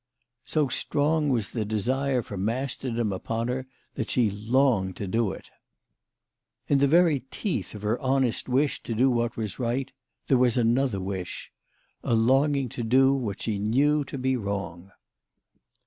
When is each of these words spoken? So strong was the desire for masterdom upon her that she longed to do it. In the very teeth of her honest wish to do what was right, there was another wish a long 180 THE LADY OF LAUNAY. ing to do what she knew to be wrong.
So 0.45 0.67
strong 0.67 1.29
was 1.29 1.49
the 1.51 1.63
desire 1.63 2.23
for 2.23 2.35
masterdom 2.35 3.11
upon 3.11 3.49
her 3.49 3.67
that 3.93 4.09
she 4.09 4.31
longed 4.31 4.95
to 4.95 5.05
do 5.05 5.31
it. 5.31 5.51
In 6.67 6.79
the 6.79 6.87
very 6.87 7.19
teeth 7.29 7.75
of 7.75 7.83
her 7.83 7.99
honest 7.99 8.49
wish 8.49 8.81
to 8.81 8.95
do 8.95 9.11
what 9.11 9.37
was 9.37 9.59
right, 9.59 9.91
there 10.25 10.39
was 10.39 10.57
another 10.57 10.99
wish 10.99 11.51
a 12.03 12.15
long 12.15 12.39
180 12.41 12.41
THE 12.41 12.41
LADY 12.41 12.41
OF 12.41 12.41
LAUNAY. 12.41 12.59
ing 12.61 12.69
to 12.69 12.89
do 12.89 13.13
what 13.27 13.41
she 13.43 13.59
knew 13.59 14.03
to 14.05 14.17
be 14.17 14.35
wrong. 14.37 14.89